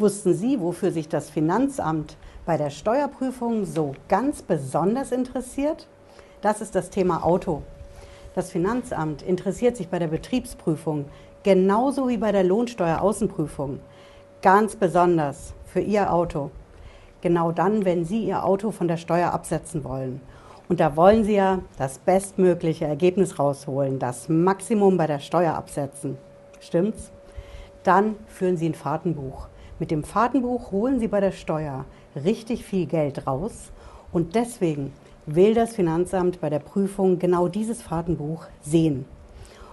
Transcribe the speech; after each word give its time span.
Wussten 0.00 0.32
Sie, 0.32 0.60
wofür 0.60 0.92
sich 0.92 1.08
das 1.08 1.28
Finanzamt 1.28 2.16
bei 2.46 2.56
der 2.56 2.70
Steuerprüfung 2.70 3.64
so 3.64 3.96
ganz 4.08 4.42
besonders 4.42 5.10
interessiert? 5.10 5.88
Das 6.40 6.60
ist 6.60 6.76
das 6.76 6.90
Thema 6.90 7.24
Auto. 7.24 7.62
Das 8.36 8.52
Finanzamt 8.52 9.22
interessiert 9.22 9.76
sich 9.76 9.88
bei 9.88 9.98
der 9.98 10.06
Betriebsprüfung 10.06 11.06
genauso 11.42 12.08
wie 12.08 12.16
bei 12.16 12.30
der 12.30 12.44
Lohnsteueraußenprüfung 12.44 13.80
ganz 14.40 14.76
besonders 14.76 15.52
für 15.66 15.80
Ihr 15.80 16.12
Auto. 16.12 16.52
Genau 17.20 17.50
dann, 17.50 17.84
wenn 17.84 18.04
Sie 18.04 18.22
Ihr 18.24 18.44
Auto 18.44 18.70
von 18.70 18.86
der 18.86 18.98
Steuer 18.98 19.32
absetzen 19.32 19.82
wollen. 19.82 20.20
Und 20.68 20.78
da 20.78 20.94
wollen 20.94 21.24
Sie 21.24 21.34
ja 21.34 21.58
das 21.76 21.98
bestmögliche 21.98 22.84
Ergebnis 22.84 23.40
rausholen, 23.40 23.98
das 23.98 24.28
Maximum 24.28 24.96
bei 24.96 25.08
der 25.08 25.18
Steuer 25.18 25.54
absetzen. 25.54 26.18
Stimmt's? 26.60 27.10
Dann 27.82 28.14
führen 28.28 28.56
Sie 28.56 28.68
ein 28.68 28.74
Fahrtenbuch. 28.74 29.48
Mit 29.78 29.92
dem 29.92 30.02
Fahrtenbuch 30.02 30.72
holen 30.72 30.98
Sie 30.98 31.06
bei 31.06 31.20
der 31.20 31.30
Steuer 31.30 31.84
richtig 32.16 32.64
viel 32.64 32.86
Geld 32.86 33.26
raus 33.28 33.70
und 34.12 34.34
deswegen 34.34 34.92
will 35.26 35.54
das 35.54 35.74
Finanzamt 35.74 36.40
bei 36.40 36.50
der 36.50 36.58
Prüfung 36.58 37.18
genau 37.18 37.46
dieses 37.46 37.80
Fahrtenbuch 37.80 38.46
sehen. 38.60 39.04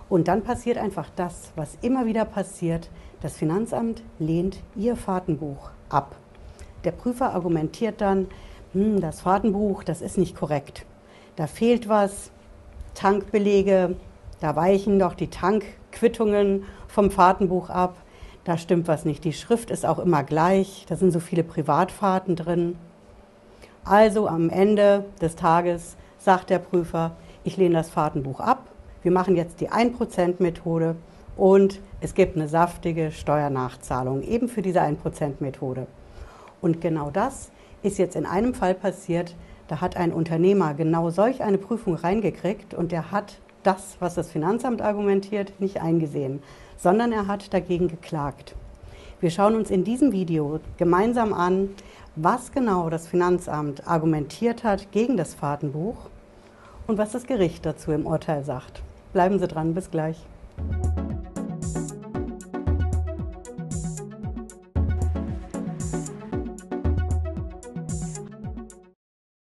Und 0.08 0.28
dann 0.28 0.44
passiert 0.44 0.78
einfach 0.78 1.10
das, 1.16 1.52
was 1.56 1.78
immer 1.82 2.06
wieder 2.06 2.26
passiert. 2.26 2.90
Das 3.22 3.36
Finanzamt 3.36 4.04
lehnt 4.20 4.60
Ihr 4.76 4.96
Fahrtenbuch 4.96 5.72
ab. 5.90 6.16
Der 6.84 6.92
Prüfer 6.92 7.34
argumentiert 7.34 8.00
dann, 8.00 8.28
hm, 8.74 9.02
das 9.02 9.22
Fahrtenbuch, 9.22 9.84
das 9.84 10.02
ist 10.02 10.20
nicht 10.20 10.36
korrekt. 10.36 10.86
Da 11.36 11.48
fehlt 11.48 11.90
was, 11.90 12.30
Tankbelege, 12.94 13.96
da 14.40 14.56
weichen 14.56 15.00
doch 15.00 15.16
die 15.16 15.30
Tankquittungen 15.30 16.66
vom 16.88 17.10
Fahrtenbuch 17.10 17.72
ab. 17.72 17.98
Da 18.46 18.60
stimmt 18.60 18.88
was 18.88 19.06
nicht. 19.06 19.24
Die 19.24 19.34
Schrift 19.34 19.72
ist 19.72 19.86
auch 19.86 20.00
immer 20.00 20.24
gleich. 20.24 20.86
Da 20.88 20.96
sind 20.96 21.12
so 21.12 21.20
viele 21.20 21.44
Privatfahrten 21.44 22.36
drin. 22.36 22.78
Also 23.84 24.28
am 24.28 24.50
Ende 24.50 25.06
des 25.20 25.36
Tages 25.36 25.98
sagt 26.20 26.52
der 26.52 26.60
Prüfer, 26.60 27.16
ich 27.44 27.58
lehne 27.58 27.76
das 27.76 27.90
Fahrtenbuch 27.90 28.40
ab. 28.40 28.70
Wir 29.02 29.12
machen 29.12 29.36
jetzt 29.36 29.62
die 29.62 29.70
1%-Methode 29.70 30.96
und 31.38 31.80
es 32.02 32.14
gibt 32.14 32.36
eine 32.36 32.48
saftige 32.48 33.12
Steuernachzahlung 33.12 34.22
eben 34.22 34.48
für 34.48 34.62
diese 34.62 34.82
1%-Methode. 34.82 35.88
Und 36.62 36.82
genau 36.82 37.10
das 37.10 37.52
ist 37.84 37.98
jetzt 37.98 38.16
in 38.16 38.26
einem 38.26 38.54
Fall 38.54 38.74
passiert. 38.74 39.36
Da 39.68 39.82
hat 39.82 39.98
ein 39.98 40.14
Unternehmer 40.14 40.76
genau 40.76 41.10
solch 41.10 41.42
eine 41.42 41.58
Prüfung 41.58 41.96
reingekriegt 41.96 42.76
und 42.76 42.92
der 42.92 43.12
hat 43.12 43.40
das, 43.66 43.98
was 44.00 44.16
das 44.16 44.32
Finanzamt 44.32 44.82
argumentiert, 44.82 45.60
nicht 45.60 45.82
eingesehen, 45.82 46.42
sondern 46.78 47.12
er 47.12 47.28
hat 47.28 47.54
dagegen 47.54 47.88
geklagt. 47.88 48.56
Wir 49.20 49.32
schauen 49.32 49.56
uns 49.56 49.72
in 49.72 49.84
diesem 49.84 50.12
Video 50.12 50.60
gemeinsam 50.78 51.34
an, 51.34 51.70
was 52.16 52.52
genau 52.52 52.90
das 52.90 53.08
Finanzamt 53.08 53.88
argumentiert 53.88 54.64
hat 54.64 54.92
gegen 54.92 55.18
das 55.18 55.34
Fahrtenbuch 55.34 55.96
und 56.86 56.98
was 56.98 57.12
das 57.12 57.26
Gericht 57.26 57.66
dazu 57.66 57.92
im 57.92 58.06
Urteil 58.06 58.44
sagt. 58.44 58.84
Bleiben 59.14 59.40
Sie 59.40 59.48
dran, 59.48 59.74
bis 59.74 59.90
gleich. 59.90 60.18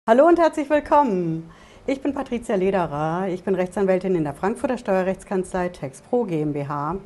Hallo 0.09 0.27
und 0.27 0.39
herzlich 0.39 0.71
willkommen. 0.71 1.51
Ich 1.89 2.03
bin 2.03 2.15
Patricia 2.15 2.57
Lederer. 2.57 3.29
Ich 3.29 3.45
bin 3.45 3.55
Rechtsanwältin 3.55 4.17
in 4.17 4.25
der 4.25 4.35
Frankfurter 4.35 4.77
Steuerrechtskanzlei 4.77 5.69
TexPro 5.69 6.25
GmbH. 6.25 6.97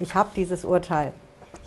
Ich 0.00 0.14
habe 0.14 0.28
dieses 0.36 0.66
Urteil 0.66 1.14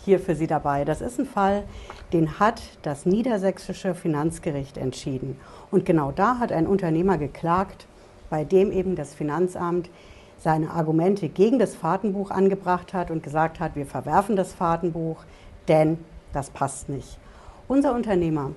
hier 0.04 0.20
für 0.20 0.36
Sie 0.36 0.46
dabei. 0.46 0.84
Das 0.84 1.00
ist 1.00 1.18
ein 1.18 1.26
Fall, 1.26 1.64
den 2.12 2.38
hat 2.38 2.62
das 2.82 3.04
niedersächsische 3.04 3.96
Finanzgericht 3.96 4.78
entschieden. 4.78 5.40
Und 5.72 5.84
genau 5.84 6.12
da 6.12 6.38
hat 6.38 6.52
ein 6.52 6.68
Unternehmer 6.68 7.18
geklagt, 7.18 7.88
bei 8.30 8.44
dem 8.44 8.70
eben 8.70 8.94
das 8.94 9.12
Finanzamt 9.12 9.90
seine 10.38 10.70
Argumente 10.70 11.28
gegen 11.28 11.58
das 11.58 11.74
Fahrtenbuch 11.74 12.30
angebracht 12.30 12.94
hat 12.94 13.10
und 13.10 13.24
gesagt 13.24 13.58
hat, 13.58 13.74
wir 13.74 13.86
verwerfen 13.86 14.36
das 14.36 14.52
Fahrtenbuch, 14.52 15.24
denn 15.66 15.98
das 16.32 16.50
passt 16.50 16.88
nicht. 16.88 17.18
Unser 17.66 17.92
Unternehmer, 17.92 18.52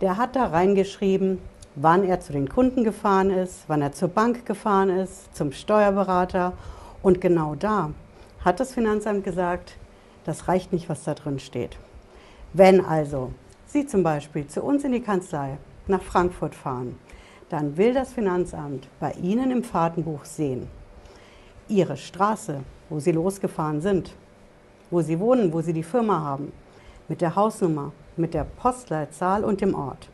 der 0.00 0.16
hat 0.16 0.34
da 0.34 0.46
reingeschrieben, 0.46 1.40
wann 1.76 2.04
er 2.04 2.20
zu 2.20 2.32
den 2.32 2.48
Kunden 2.48 2.84
gefahren 2.84 3.30
ist, 3.30 3.64
wann 3.68 3.82
er 3.82 3.92
zur 3.92 4.08
Bank 4.08 4.44
gefahren 4.46 4.90
ist, 4.90 5.34
zum 5.36 5.52
Steuerberater. 5.52 6.52
Und 7.02 7.20
genau 7.20 7.54
da 7.54 7.90
hat 8.44 8.60
das 8.60 8.74
Finanzamt 8.74 9.24
gesagt, 9.24 9.76
das 10.24 10.48
reicht 10.48 10.72
nicht, 10.72 10.88
was 10.88 11.04
da 11.04 11.14
drin 11.14 11.38
steht. 11.38 11.78
Wenn 12.52 12.84
also 12.84 13.32
Sie 13.66 13.86
zum 13.86 14.02
Beispiel 14.02 14.48
zu 14.48 14.62
uns 14.62 14.82
in 14.82 14.92
die 14.92 15.00
Kanzlei 15.00 15.58
nach 15.86 16.02
Frankfurt 16.02 16.54
fahren, 16.54 16.98
dann 17.48 17.76
will 17.76 17.94
das 17.94 18.12
Finanzamt 18.12 18.88
bei 18.98 19.12
Ihnen 19.12 19.50
im 19.50 19.62
Fahrtenbuch 19.62 20.24
sehen, 20.24 20.68
Ihre 21.68 21.96
Straße, 21.96 22.60
wo 22.88 22.98
Sie 22.98 23.12
losgefahren 23.12 23.80
sind, 23.80 24.12
wo 24.90 25.02
Sie 25.02 25.20
wohnen, 25.20 25.52
wo 25.52 25.60
Sie 25.60 25.72
die 25.72 25.84
Firma 25.84 26.20
haben, 26.20 26.52
mit 27.08 27.20
der 27.20 27.36
Hausnummer, 27.36 27.92
mit 28.16 28.34
der 28.34 28.44
Postleitzahl 28.44 29.44
und 29.44 29.60
dem 29.60 29.74
Ort 29.74 30.08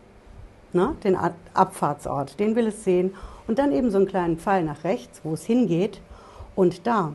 ne, 0.76 0.94
den 1.02 1.16
Abfahrtsort, 1.54 2.38
den 2.38 2.54
will 2.54 2.68
es 2.68 2.84
sehen. 2.84 3.14
Und 3.48 3.58
dann 3.58 3.72
eben 3.72 3.90
so 3.90 3.98
einen 3.98 4.06
kleinen 4.06 4.38
Pfeil 4.38 4.64
nach 4.64 4.84
rechts, 4.84 5.20
wo 5.24 5.34
es 5.34 5.44
hingeht. 5.44 6.00
Und 6.54 6.86
da 6.86 7.14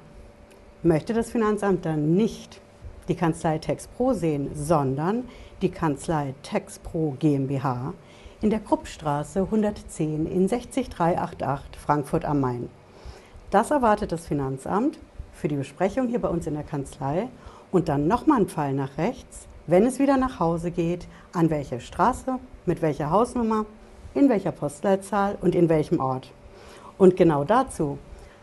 möchte 0.84 1.14
das 1.14 1.32
Finanzamt 1.32 1.86
dann 1.86 2.16
nicht 2.16 2.62
die 3.08 3.16
Kanzlei 3.16 3.58
TexPro 3.58 4.14
sehen, 4.14 4.52
sondern 4.54 5.26
die 5.62 5.70
Kanzlei 5.70 6.34
TexPro 6.44 7.16
GmbH 7.20 7.94
in 8.42 8.50
der 8.50 8.60
Kruppstraße 8.60 9.42
110 9.42 10.26
in 10.26 10.48
60388 10.48 11.80
Frankfurt 11.80 12.26
am 12.26 12.40
Main. 12.40 12.70
Das 13.52 13.70
erwartet 13.70 14.12
das 14.12 14.28
Finanzamt 14.28 14.98
für 15.34 15.48
die 15.48 15.56
Besprechung 15.56 16.08
hier 16.08 16.20
bei 16.20 16.30
uns 16.30 16.48
in 16.48 16.56
der 16.56 16.64
Kanzlei 16.64 17.28
und 17.72 17.90
dann 17.90 18.08
nochmal 18.08 18.42
ein 18.42 18.48
Pfeil 18.48 18.74
nach 18.74 18.98
rechts, 18.98 19.48
wenn 19.68 19.86
es 19.86 20.00
wieder 20.00 20.18
nach 20.18 20.40
Hause 20.40 20.72
geht, 20.72 21.08
an 21.34 21.50
welche 21.50 21.80
Straße, 21.80 22.40
mit 22.72 22.82
welcher 22.82 23.12
Hausnummer, 23.12 23.66
in 24.14 24.30
welcher 24.30 24.54
Postleitzahl 24.54 25.38
und 25.42 25.56
in 25.56 25.68
welchem 25.68 26.00
Ort. 26.00 26.32
Und 26.98 27.18
genau 27.18 27.44
dazu 27.44 27.98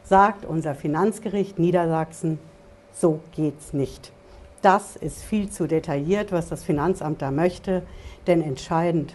sagt 0.05 0.44
unser 0.44 0.75
Finanzgericht 0.75 1.59
Niedersachsen, 1.59 2.38
so 2.93 3.21
geht's 3.33 3.72
nicht. 3.72 4.12
Das 4.61 4.97
ist 4.97 5.22
viel 5.22 5.49
zu 5.49 5.67
detailliert, 5.67 6.31
was 6.31 6.50
das 6.50 6.62
Finanzamt 6.62 7.22
da 7.22 7.31
möchte, 7.31 7.84
denn 8.27 8.43
entscheidend 8.43 9.15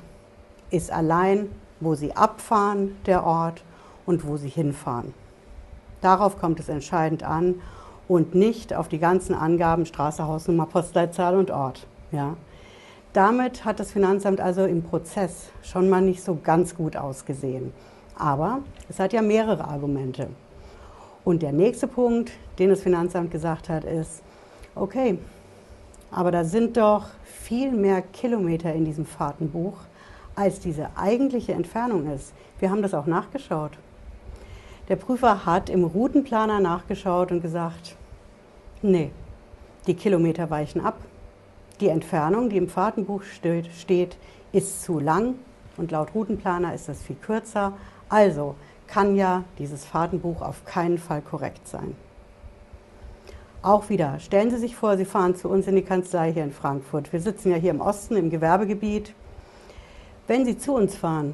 ist 0.71 0.91
allein, 0.91 1.47
wo 1.79 1.93
Sie 1.93 2.15
abfahren, 2.15 2.95
der 3.05 3.23
Ort 3.23 3.63
und 4.07 4.25
wo 4.25 4.37
Sie 4.37 4.49
hinfahren. 4.49 5.13
Darauf 6.01 6.39
kommt 6.39 6.59
es 6.59 6.69
entscheidend 6.69 7.21
an 7.21 7.61
und 8.07 8.33
nicht 8.33 8.73
auf 8.73 8.87
die 8.87 8.97
ganzen 8.97 9.35
Angaben 9.35 9.85
Straße, 9.85 10.25
Hausnummer, 10.25 10.65
Postleitzahl 10.65 11.37
und 11.37 11.51
Ort. 11.51 11.85
Ja. 12.11 12.35
Damit 13.13 13.63
hat 13.63 13.79
das 13.79 13.91
Finanzamt 13.91 14.41
also 14.41 14.65
im 14.65 14.81
Prozess 14.81 15.51
schon 15.61 15.87
mal 15.87 16.01
nicht 16.01 16.23
so 16.23 16.39
ganz 16.43 16.75
gut 16.75 16.97
ausgesehen. 16.97 17.71
Aber 18.15 18.61
es 18.89 18.99
hat 18.99 19.13
ja 19.13 19.21
mehrere 19.21 19.65
Argumente. 19.65 20.29
Und 21.23 21.43
der 21.43 21.51
nächste 21.51 21.87
Punkt, 21.87 22.31
den 22.57 22.69
das 22.69 22.81
Finanzamt 22.81 23.29
gesagt 23.29 23.69
hat, 23.69 23.83
ist, 23.83 24.23
okay, 24.73 25.19
aber 26.09 26.31
da 26.31 26.43
sind 26.43 26.75
doch 26.75 27.05
viel 27.23 27.71
mehr 27.71 28.01
Kilometer 28.01 28.73
in 28.73 28.85
diesem 28.85 29.05
Fahrtenbuch, 29.05 29.77
als 30.35 30.59
diese 30.59 30.89
eigentliche 30.95 31.53
Entfernung 31.53 32.11
ist. 32.11 32.33
Wir 32.59 32.71
haben 32.71 32.81
das 32.81 32.95
auch 32.95 33.05
nachgeschaut. 33.05 33.71
Der 34.89 34.95
Prüfer 34.95 35.45
hat 35.45 35.69
im 35.69 35.83
Routenplaner 35.83 36.59
nachgeschaut 36.59 37.31
und 37.31 37.41
gesagt, 37.41 37.95
nee, 38.81 39.11
die 39.85 39.93
Kilometer 39.93 40.49
weichen 40.49 40.81
ab. 40.81 40.97
Die 41.83 41.89
Entfernung, 41.89 42.47
die 42.47 42.55
im 42.55 42.69
Fahrtenbuch 42.69 43.23
steht, 43.23 44.15
ist 44.53 44.83
zu 44.83 44.99
lang 44.99 45.35
und 45.75 45.91
laut 45.91 46.15
Routenplaner 46.15 46.73
ist 46.73 46.87
das 46.87 47.01
viel 47.01 47.17
kürzer. 47.17 47.73
Also 48.07 48.55
kann 48.87 49.17
ja 49.17 49.43
dieses 49.59 49.83
Fahrtenbuch 49.83 50.41
auf 50.41 50.63
keinen 50.63 50.97
Fall 50.97 51.21
korrekt 51.21 51.67
sein. 51.67 51.97
Auch 53.61 53.89
wieder, 53.89 54.17
stellen 54.21 54.49
Sie 54.49 54.59
sich 54.59 54.77
vor, 54.77 54.95
Sie 54.95 55.03
fahren 55.03 55.35
zu 55.35 55.49
uns 55.49 55.67
in 55.67 55.75
die 55.75 55.81
Kanzlei 55.81 56.31
hier 56.31 56.45
in 56.45 56.53
Frankfurt. 56.53 57.11
Wir 57.11 57.19
sitzen 57.19 57.51
ja 57.51 57.57
hier 57.57 57.71
im 57.71 57.81
Osten 57.81 58.15
im 58.15 58.29
Gewerbegebiet. 58.29 59.13
Wenn 60.25 60.45
Sie 60.45 60.57
zu 60.57 60.75
uns 60.75 60.95
fahren, 60.95 61.33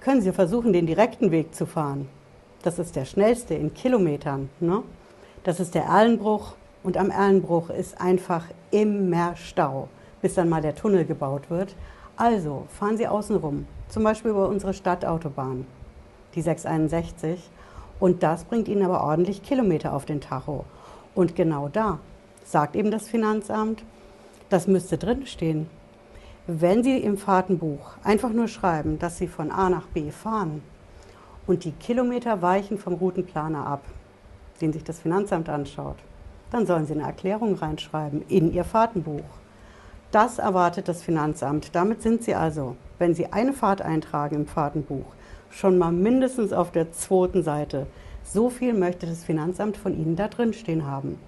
können 0.00 0.20
Sie 0.20 0.32
versuchen, 0.32 0.74
den 0.74 0.86
direkten 0.86 1.30
Weg 1.30 1.54
zu 1.54 1.64
fahren. 1.64 2.06
Das 2.62 2.78
ist 2.78 2.96
der 2.96 3.06
schnellste 3.06 3.54
in 3.54 3.72
Kilometern. 3.72 4.50
Ne? 4.60 4.82
Das 5.42 5.58
ist 5.58 5.74
der 5.74 5.84
Erlenbruch 5.84 6.52
und 6.82 6.96
am 6.96 7.10
Erlenbruch 7.10 7.70
ist 7.70 8.00
einfach 8.00 8.44
immer 8.70 9.36
Stau, 9.36 9.88
bis 10.22 10.34
dann 10.34 10.48
mal 10.48 10.62
der 10.62 10.74
Tunnel 10.74 11.04
gebaut 11.04 11.50
wird. 11.50 11.74
Also 12.16 12.66
fahren 12.68 12.96
Sie 12.96 13.06
außenrum, 13.06 13.66
zum 13.88 14.04
Beispiel 14.04 14.30
über 14.30 14.48
unsere 14.48 14.74
Stadtautobahn, 14.74 15.66
die 16.34 16.42
661. 16.42 17.50
Und 17.98 18.22
das 18.22 18.44
bringt 18.44 18.68
Ihnen 18.68 18.84
aber 18.84 19.02
ordentlich 19.02 19.42
Kilometer 19.42 19.92
auf 19.92 20.04
den 20.04 20.20
Tacho. 20.20 20.64
Und 21.14 21.36
genau 21.36 21.68
da 21.68 21.98
sagt 22.44 22.76
eben 22.76 22.90
das 22.90 23.08
Finanzamt, 23.08 23.82
Das 24.50 24.66
müsste 24.66 24.98
drinstehen. 24.98 25.68
Wenn 26.48 26.82
Sie 26.82 26.98
im 26.98 27.16
Fahrtenbuch 27.18 27.92
einfach 28.02 28.30
nur 28.30 28.48
schreiben, 28.48 28.98
dass 28.98 29.16
Sie 29.16 29.28
von 29.28 29.52
A 29.52 29.70
nach 29.70 29.86
B 29.86 30.10
fahren 30.10 30.60
und 31.46 31.62
die 31.62 31.70
Kilometer 31.70 32.42
weichen 32.42 32.76
vom 32.76 32.94
Routenplaner 32.94 33.64
ab, 33.64 33.84
den 34.60 34.72
sich 34.72 34.82
das 34.82 34.98
Finanzamt 34.98 35.48
anschaut, 35.48 35.98
dann 36.50 36.66
sollen 36.66 36.86
Sie 36.86 36.92
eine 36.92 37.04
Erklärung 37.04 37.54
reinschreiben 37.54 38.22
in 38.28 38.52
Ihr 38.52 38.64
Fahrtenbuch. 38.64 39.24
Das 40.10 40.38
erwartet 40.38 40.88
das 40.88 41.02
Finanzamt. 41.02 41.74
Damit 41.74 42.02
sind 42.02 42.24
Sie 42.24 42.34
also, 42.34 42.76
wenn 42.98 43.14
Sie 43.14 43.32
eine 43.32 43.52
Fahrt 43.52 43.80
eintragen 43.80 44.34
im 44.34 44.46
Fahrtenbuch, 44.46 45.06
schon 45.50 45.78
mal 45.78 45.92
mindestens 45.92 46.52
auf 46.52 46.72
der 46.72 46.92
zweiten 46.92 47.42
Seite. 47.42 47.86
So 48.24 48.50
viel 48.50 48.74
möchte 48.74 49.06
das 49.06 49.24
Finanzamt 49.24 49.76
von 49.76 49.96
Ihnen 49.96 50.16
da 50.16 50.28
drin 50.28 50.52
stehen 50.52 50.86
haben. 50.86 51.18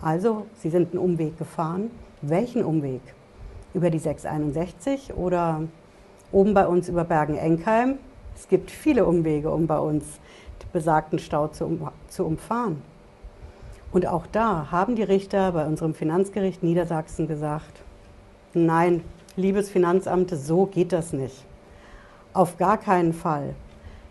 Also, 0.00 0.46
Sie 0.56 0.70
sind 0.70 0.92
einen 0.92 1.02
Umweg 1.02 1.38
gefahren. 1.38 1.90
Welchen 2.20 2.64
Umweg? 2.64 3.02
Über 3.74 3.90
die 3.90 4.00
661 4.00 5.14
oder 5.14 5.62
oben 6.32 6.54
bei 6.54 6.66
uns 6.66 6.88
über 6.88 7.04
Bergen-Enkheim? 7.04 7.98
Es 8.34 8.48
gibt 8.48 8.70
viele 8.70 9.06
Umwege, 9.06 9.50
um 9.50 9.66
bei 9.66 9.78
uns 9.78 10.04
besagten 10.72 11.18
Stau 11.18 11.48
zu, 11.48 11.66
um, 11.66 11.88
zu 12.08 12.24
umfahren. 12.24 12.82
Und 13.92 14.06
auch 14.06 14.26
da 14.32 14.68
haben 14.70 14.96
die 14.96 15.02
Richter 15.02 15.52
bei 15.52 15.66
unserem 15.66 15.94
Finanzgericht 15.94 16.62
Niedersachsen 16.62 17.28
gesagt, 17.28 17.82
nein, 18.54 19.02
liebes 19.36 19.68
Finanzamt, 19.68 20.30
so 20.30 20.66
geht 20.66 20.92
das 20.92 21.12
nicht. 21.12 21.44
Auf 22.32 22.56
gar 22.56 22.78
keinen 22.78 23.12
Fall 23.12 23.54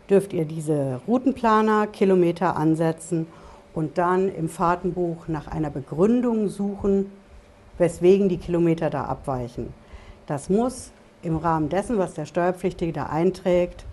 dürft 0.10 0.34
ihr 0.34 0.46
diese 0.46 1.02
Routenplaner 1.08 1.88
Kilometer 1.88 2.56
ansetzen 2.56 3.26
und 3.74 3.98
dann 3.98 4.30
im 4.30 4.50
Fahrtenbuch 4.50 5.28
nach 5.28 5.48
einer 5.48 5.72
Begründung 5.72 6.50
suchen, 6.50 7.12
weswegen 7.78 8.30
die 8.30 8.38
Kilometer 8.38 8.90
da 8.92 9.06
abweichen. 9.06 9.74
Das 10.28 10.50
muss 10.50 10.92
im 11.24 11.38
Rahmen 11.38 11.70
dessen, 11.70 11.98
was 11.98 12.14
der 12.14 12.26
Steuerpflichtige 12.26 12.94
da 12.94 13.08
einträgt, 13.08 13.86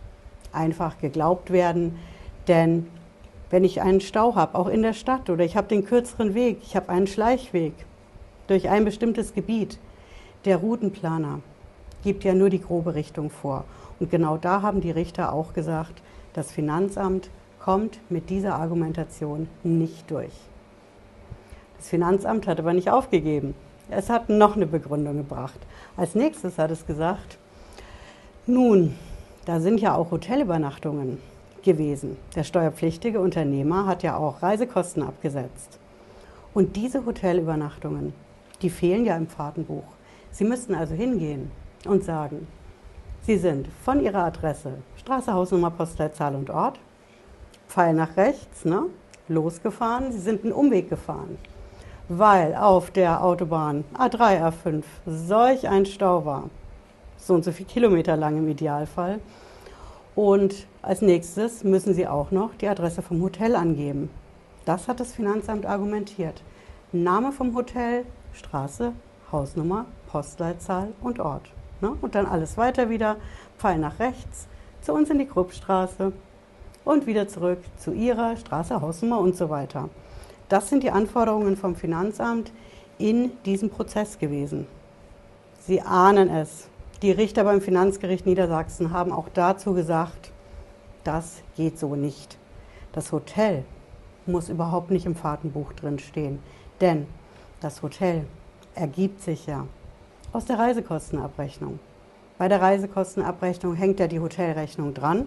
einfach 0.53 0.99
geglaubt 0.99 1.51
werden. 1.51 1.99
Denn 2.47 2.87
wenn 3.51 3.65
ich 3.65 3.81
einen 3.81 4.01
Stau 4.01 4.35
habe, 4.35 4.59
auch 4.59 4.69
in 4.69 4.83
der 4.83 4.93
Stadt, 4.93 5.31
oder 5.31 5.45
ich 5.45 5.57
habe 5.57 5.69
den 5.69 5.85
kürzeren 5.85 6.35
Weg, 6.35 6.59
ich 6.63 6.77
habe 6.77 6.89
einen 6.91 7.07
Schleichweg 7.07 7.73
durch 8.47 8.69
ein 8.69 8.85
bestimmtes 8.85 9.35
Gebiet, 9.35 9.79
der 10.45 10.59
Routenplaner 10.59 11.41
gibt 12.03 12.25
ja 12.25 12.35
nur 12.35 12.51
die 12.51 12.61
grobe 12.61 12.95
Richtung 12.95 13.31
vor. 13.31 13.65
Und 14.01 14.11
genau 14.11 14.37
da 14.37 14.63
haben 14.63 14.81
die 14.81 14.91
Richter 14.91 15.33
auch 15.33 15.53
gesagt, 15.53 16.03
das 16.35 16.53
Finanzamt 16.53 17.31
kommt 17.59 17.99
mit 18.09 18.31
dieser 18.31 18.55
Argumentation 18.55 19.49
nicht 19.65 20.11
durch. 20.11 20.33
Das 21.77 21.89
Finanzamt 21.89 22.47
hat 22.47 22.59
aber 22.59 22.73
nicht 22.73 22.91
aufgegeben. 22.91 23.55
Es 23.91 24.11
hat 24.11 24.29
noch 24.29 24.57
eine 24.57 24.67
Begründung 24.67 25.17
gebracht. 25.17 25.59
Als 25.97 26.15
nächstes 26.15 26.59
hat 26.59 26.71
es 26.71 26.87
gesagt, 26.87 27.39
nun, 28.47 28.95
da 29.45 29.61
sind 29.61 29.81
ja 29.81 29.95
auch 29.95 30.11
Hotelübernachtungen 30.11 31.19
gewesen. 31.69 32.17
Der 32.35 32.45
steuerpflichtige 32.45 33.21
Unternehmer 33.21 33.85
hat 33.87 34.03
ja 34.03 34.17
auch 34.17 34.43
Reisekosten 34.43 35.03
abgesetzt. 35.03 35.79
Und 36.55 36.77
diese 36.77 37.05
Hotelübernachtungen, 37.05 38.15
die 38.63 38.71
fehlen 38.71 39.05
ja 39.05 39.17
im 39.17 39.27
Fahrtenbuch. 39.27 39.85
Sie 40.31 40.45
müssten 40.45 40.75
also 40.75 40.95
hingehen 40.95 41.51
und 41.85 42.05
sagen, 42.05 42.47
Sie 43.21 43.37
sind 43.37 43.69
von 43.85 44.01
Ihrer 44.01 44.25
Adresse, 44.25 44.79
Straße, 44.97 45.31
Hausnummer, 45.31 45.71
Postleitzahl 45.71 46.35
und 46.35 46.49
Ort, 46.49 46.81
Pfeil 47.69 47.93
nach 47.93 48.17
rechts, 48.17 48.65
ne, 48.65 48.85
losgefahren. 49.29 50.11
Sie 50.11 50.21
sind 50.21 50.45
einen 50.45 50.55
Umweg 50.55 50.89
gefahren, 50.89 51.37
weil 52.09 52.55
auf 52.55 52.91
der 52.91 53.23
Autobahn 53.23 53.85
A3, 53.93 54.51
A5 54.51 54.83
solch 55.05 55.69
ein 55.69 55.85
Stau 55.85 56.25
war. 56.25 56.49
So 57.19 57.35
und 57.35 57.45
so 57.45 57.53
viele 57.53 57.69
Kilometer 57.69 58.17
lang 58.17 58.39
im 58.39 58.49
Idealfall. 58.49 59.21
Und 60.19 60.67
als 60.83 61.01
nächstes 61.01 61.63
müssen 61.63 61.95
Sie 61.95 62.09
auch 62.09 62.33
noch 62.33 62.53
die 62.57 62.67
Adresse 62.67 63.03
vom 63.03 63.23
Hotel 63.23 63.55
angeben. 63.55 64.11
Das 64.65 64.89
hat 64.89 64.99
das 64.99 65.13
Finanzamt 65.13 65.65
argumentiert. 65.65 66.43
Name 66.91 67.31
vom 67.31 67.55
Hotel, 67.55 68.05
Straße, 68.33 68.95
Hausnummer, 69.31 69.85
Postleitzahl 70.11 70.89
und 71.03 71.21
Ort. 71.21 71.53
Ne? 71.81 71.93
Und 72.01 72.17
dann 72.17 72.27
alles 72.27 72.57
weiter 72.57 72.91
wieder, 72.91 73.15
Pfeil 73.59 73.79
nach 73.79 74.01
rechts, 74.01 74.49
zu 74.81 74.93
uns 74.93 75.09
in 75.09 75.21
die 75.21 75.27
Kruppstraße 75.27 76.13
und 76.85 77.07
wieder 77.07 77.29
zurück 77.29 77.61
zu 77.77 77.93
Ihrer 77.93 78.37
Straße, 78.37 78.81
Hausnummer 78.81 79.21
und 79.21 79.37
so 79.37 79.51
weiter. 79.51 79.89
Das 80.49 80.69
sind 80.69 80.83
die 80.83 80.91
Anforderungen 80.91 81.57
vom 81.57 81.77
Finanzamt 81.77 82.51
in 82.99 83.31
diesem 83.45 83.71
Prozess 83.71 84.19
gewesen. 84.19 84.67
Sie 85.61 85.81
ahnen 85.81 86.29
es. 86.29 86.69
Die 87.01 87.13
Richter 87.13 87.45
beim 87.45 87.61
Finanzgericht 87.61 88.27
Niedersachsen 88.27 88.93
haben 88.93 89.13
auch 89.13 89.29
dazu 89.33 89.73
gesagt, 89.73 90.33
das 91.05 91.43
geht 91.57 91.79
so 91.79 91.95
nicht. 91.95 92.39
Das 92.91 93.13
Hotel 93.13 93.63
muss 94.27 94.49
überhaupt 94.49 94.91
nicht 94.91 95.07
im 95.07 95.15
Fahrtenbuch 95.15 95.73
drin 95.75 96.01
stehen, 96.01 96.41
denn 96.81 97.07
das 97.61 97.83
Hotel 97.83 98.25
ergibt 98.75 99.23
sich 99.23 99.47
ja 99.47 99.65
aus 100.33 100.47
der 100.47 100.59
Reisekostenabrechnung. 100.59 101.79
Bei 102.37 102.49
der 102.49 102.61
Reisekostenabrechnung 102.61 103.77
hängt 103.77 104.01
ja 104.01 104.09
die 104.09 104.19
Hotelrechnung 104.19 104.93
dran. 104.93 105.27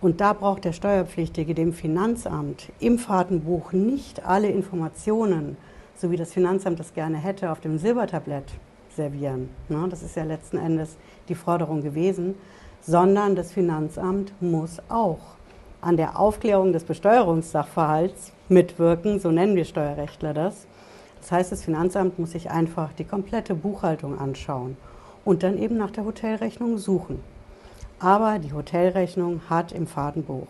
Und 0.00 0.22
da 0.22 0.32
braucht 0.32 0.64
der 0.64 0.72
Steuerpflichtige 0.72 1.54
dem 1.54 1.74
Finanzamt 1.74 2.72
im 2.80 2.98
Fahrtenbuch 2.98 3.72
nicht 3.72 4.24
alle 4.24 4.48
Informationen, 4.48 5.58
so 5.94 6.10
wie 6.10 6.16
das 6.16 6.32
Finanzamt 6.32 6.80
das 6.80 6.94
gerne 6.94 7.18
hätte, 7.18 7.52
auf 7.52 7.60
dem 7.60 7.76
Silbertablett 7.76 8.46
servieren. 8.96 9.50
Ne, 9.68 9.86
das 9.88 10.02
ist 10.02 10.16
ja 10.16 10.24
letzten 10.24 10.58
Endes 10.58 10.96
die 11.28 11.34
Forderung 11.34 11.82
gewesen, 11.82 12.34
sondern 12.80 13.34
das 13.34 13.52
Finanzamt 13.52 14.32
muss 14.40 14.80
auch 14.88 15.20
an 15.80 15.96
der 15.96 16.18
Aufklärung 16.18 16.72
des 16.72 16.84
Besteuerungssachverhalts 16.84 18.32
mitwirken, 18.48 19.20
so 19.20 19.30
nennen 19.30 19.56
wir 19.56 19.64
Steuerrechtler 19.64 20.32
das. 20.32 20.66
Das 21.20 21.32
heißt, 21.32 21.52
das 21.52 21.64
Finanzamt 21.64 22.18
muss 22.18 22.32
sich 22.32 22.50
einfach 22.50 22.92
die 22.92 23.04
komplette 23.04 23.54
Buchhaltung 23.54 24.18
anschauen 24.18 24.76
und 25.24 25.42
dann 25.42 25.58
eben 25.58 25.76
nach 25.76 25.90
der 25.90 26.04
Hotelrechnung 26.04 26.78
suchen. 26.78 27.20
Aber 27.98 28.38
die 28.38 28.52
Hotelrechnung 28.52 29.40
hat 29.48 29.72
im 29.72 29.86
Fadenbuch 29.86 30.48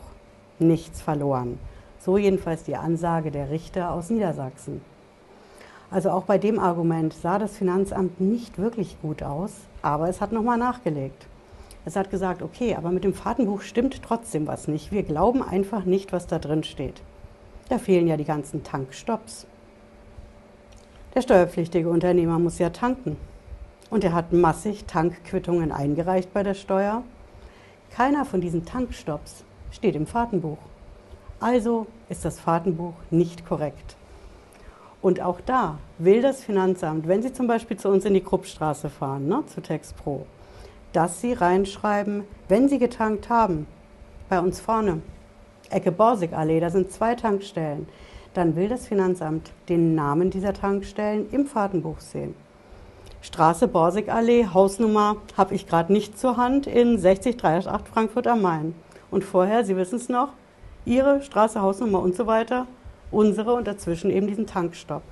nichts 0.58 1.02
verloren. 1.02 1.58
So 2.00 2.18
jedenfalls 2.18 2.64
die 2.64 2.76
Ansage 2.76 3.30
der 3.30 3.50
Richter 3.50 3.92
aus 3.92 4.10
Niedersachsen. 4.10 4.80
Also 5.94 6.10
auch 6.10 6.24
bei 6.24 6.38
dem 6.38 6.58
Argument 6.58 7.14
sah 7.14 7.38
das 7.38 7.56
Finanzamt 7.56 8.20
nicht 8.20 8.58
wirklich 8.58 9.00
gut 9.00 9.22
aus, 9.22 9.52
aber 9.80 10.08
es 10.08 10.20
hat 10.20 10.32
nochmal 10.32 10.58
nachgelegt. 10.58 11.28
Es 11.84 11.94
hat 11.94 12.10
gesagt, 12.10 12.42
okay, 12.42 12.74
aber 12.74 12.90
mit 12.90 13.04
dem 13.04 13.14
Fahrtenbuch 13.14 13.60
stimmt 13.60 14.02
trotzdem 14.02 14.48
was 14.48 14.66
nicht. 14.66 14.90
Wir 14.90 15.04
glauben 15.04 15.40
einfach 15.40 15.84
nicht, 15.84 16.12
was 16.12 16.26
da 16.26 16.40
drin 16.40 16.64
steht. 16.64 17.00
Da 17.68 17.78
fehlen 17.78 18.08
ja 18.08 18.16
die 18.16 18.24
ganzen 18.24 18.64
Tankstops. 18.64 19.46
Der 21.14 21.22
steuerpflichtige 21.22 21.88
Unternehmer 21.88 22.40
muss 22.40 22.58
ja 22.58 22.70
tanken. 22.70 23.16
Und 23.88 24.02
er 24.02 24.14
hat 24.14 24.32
massig 24.32 24.86
Tankquittungen 24.86 25.70
eingereicht 25.70 26.34
bei 26.34 26.42
der 26.42 26.54
Steuer. 26.54 27.04
Keiner 27.94 28.24
von 28.24 28.40
diesen 28.40 28.64
Tankstops 28.64 29.44
steht 29.70 29.94
im 29.94 30.08
Fahrtenbuch. 30.08 30.58
Also 31.38 31.86
ist 32.08 32.24
das 32.24 32.40
Fahrtenbuch 32.40 32.94
nicht 33.12 33.46
korrekt. 33.46 33.94
Und 35.04 35.20
auch 35.20 35.42
da 35.42 35.76
will 35.98 36.22
das 36.22 36.42
Finanzamt, 36.42 37.06
wenn 37.06 37.20
Sie 37.20 37.30
zum 37.30 37.46
Beispiel 37.46 37.76
zu 37.76 37.90
uns 37.90 38.06
in 38.06 38.14
die 38.14 38.22
Kruppstraße 38.22 38.88
fahren, 38.88 39.28
ne, 39.28 39.44
zu 39.44 39.60
TextPro, 39.60 40.24
dass 40.94 41.20
Sie 41.20 41.34
reinschreiben, 41.34 42.24
wenn 42.48 42.70
Sie 42.70 42.78
getankt 42.78 43.28
haben, 43.28 43.66
bei 44.30 44.40
uns 44.40 44.60
vorne, 44.60 45.02
Ecke 45.68 45.92
Borsigallee, 45.92 46.58
da 46.58 46.70
sind 46.70 46.90
zwei 46.90 47.16
Tankstellen, 47.16 47.86
dann 48.32 48.56
will 48.56 48.66
das 48.66 48.86
Finanzamt 48.88 49.52
den 49.68 49.94
Namen 49.94 50.30
dieser 50.30 50.54
Tankstellen 50.54 51.28
im 51.32 51.44
Fahrtenbuch 51.44 52.00
sehen. 52.00 52.34
Straße 53.20 53.68
Borsigallee, 53.68 54.46
Hausnummer 54.54 55.16
habe 55.36 55.54
ich 55.54 55.66
gerade 55.66 55.92
nicht 55.92 56.18
zur 56.18 56.38
Hand 56.38 56.66
in 56.66 56.96
60388 56.96 57.92
Frankfurt 57.92 58.26
am 58.26 58.40
Main. 58.40 58.74
Und 59.10 59.22
vorher, 59.22 59.66
Sie 59.66 59.76
wissen 59.76 59.96
es 59.96 60.08
noch, 60.08 60.30
Ihre 60.86 61.20
Straße, 61.20 61.60
Hausnummer 61.60 62.00
und 62.00 62.16
so 62.16 62.26
weiter, 62.26 62.66
unsere 63.10 63.54
und 63.54 63.66
dazwischen 63.66 64.10
eben 64.10 64.26
diesen 64.26 64.46
Tankstopp. 64.46 65.02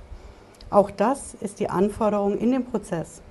Auch 0.69 0.89
das 0.91 1.35
ist 1.35 1.59
die 1.59 1.69
Anforderung 1.69 2.37
in 2.37 2.51
dem 2.51 2.65
Prozess 2.65 3.21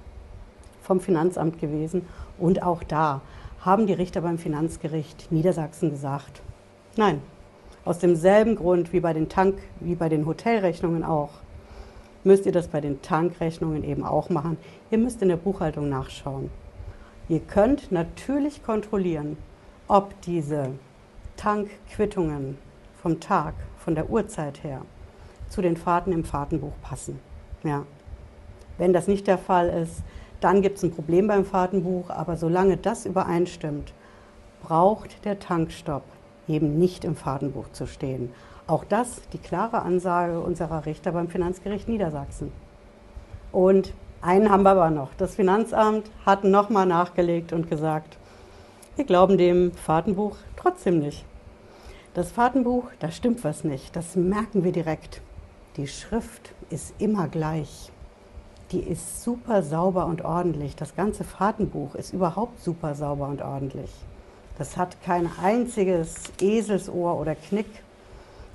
vom 0.82 1.00
Finanzamt 1.00 1.58
gewesen. 1.60 2.06
Und 2.38 2.62
auch 2.62 2.82
da 2.82 3.20
haben 3.60 3.86
die 3.86 3.92
Richter 3.92 4.20
beim 4.20 4.38
Finanzgericht 4.38 5.30
Niedersachsen 5.30 5.90
gesagt, 5.90 6.42
nein, 6.96 7.20
aus 7.84 7.98
demselben 7.98 8.56
Grund 8.56 8.92
wie 8.92 9.00
bei 9.00 9.12
den 9.12 9.28
Tank, 9.28 9.58
wie 9.80 9.94
bei 9.94 10.08
den 10.08 10.26
Hotelrechnungen 10.26 11.04
auch, 11.04 11.30
müsst 12.24 12.46
ihr 12.46 12.52
das 12.52 12.68
bei 12.68 12.80
den 12.80 13.02
Tankrechnungen 13.02 13.82
eben 13.82 14.04
auch 14.04 14.30
machen. 14.30 14.56
Ihr 14.90 14.98
müsst 14.98 15.22
in 15.22 15.28
der 15.28 15.36
Buchhaltung 15.36 15.88
nachschauen. 15.88 16.50
Ihr 17.28 17.40
könnt 17.40 17.90
natürlich 17.90 18.62
kontrollieren, 18.62 19.36
ob 19.88 20.20
diese 20.22 20.70
Tankquittungen 21.36 22.58
vom 23.00 23.18
Tag, 23.20 23.54
von 23.84 23.94
der 23.94 24.10
Uhrzeit 24.10 24.62
her, 24.62 24.82
zu 25.48 25.60
den 25.62 25.76
Fahrten 25.76 26.12
im 26.12 26.24
Fahrtenbuch 26.24 26.72
passen. 26.82 27.18
Ja. 27.64 27.84
Wenn 28.78 28.92
das 28.92 29.08
nicht 29.08 29.26
der 29.26 29.38
Fall 29.38 29.68
ist, 29.68 30.02
dann 30.40 30.62
gibt 30.62 30.78
es 30.78 30.82
ein 30.82 30.92
Problem 30.92 31.28
beim 31.28 31.44
Fahrtenbuch. 31.44 32.10
Aber 32.10 32.36
solange 32.36 32.76
das 32.76 33.06
übereinstimmt, 33.06 33.92
braucht 34.62 35.24
der 35.24 35.38
Tankstopp 35.38 36.04
eben 36.48 36.78
nicht 36.78 37.04
im 37.04 37.16
Fahrtenbuch 37.16 37.70
zu 37.72 37.86
stehen. 37.86 38.30
Auch 38.66 38.84
das 38.84 39.22
die 39.32 39.38
klare 39.38 39.82
Ansage 39.82 40.40
unserer 40.40 40.86
Richter 40.86 41.12
beim 41.12 41.28
Finanzgericht 41.28 41.88
Niedersachsen. 41.88 42.52
Und 43.50 43.92
einen 44.20 44.50
haben 44.50 44.62
wir 44.62 44.70
aber 44.70 44.90
noch. 44.90 45.10
Das 45.18 45.34
Finanzamt 45.34 46.10
hat 46.24 46.44
nochmal 46.44 46.86
nachgelegt 46.86 47.52
und 47.52 47.68
gesagt, 47.68 48.16
wir 48.96 49.04
glauben 49.04 49.36
dem 49.36 49.72
Fahrtenbuch 49.72 50.36
trotzdem 50.56 51.00
nicht. 51.00 51.24
Das 52.14 52.30
Fahrtenbuch, 52.30 52.84
da 52.98 53.10
stimmt 53.10 53.42
was 53.42 53.64
nicht. 53.64 53.96
Das 53.96 54.16
merken 54.16 54.64
wir 54.64 54.72
direkt. 54.72 55.22
Die 55.78 55.86
Schrift 55.86 56.52
ist 56.68 56.92
immer 56.98 57.26
gleich. 57.26 57.90
Die 58.70 58.80
ist 58.80 59.22
super 59.22 59.62
sauber 59.62 60.04
und 60.04 60.22
ordentlich. 60.22 60.76
Das 60.76 60.94
ganze 60.94 61.24
Fahrtenbuch 61.24 61.94
ist 61.94 62.12
überhaupt 62.12 62.62
super 62.62 62.94
sauber 62.94 63.28
und 63.28 63.40
ordentlich. 63.40 63.90
Das 64.58 64.76
hat 64.76 65.02
kein 65.02 65.30
einziges 65.42 66.16
Eselsohr 66.38 67.18
oder 67.18 67.34
Knick. 67.34 67.70